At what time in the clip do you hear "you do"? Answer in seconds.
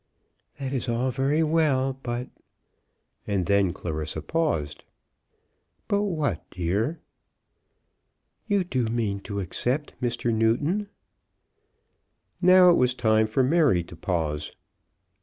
8.47-8.85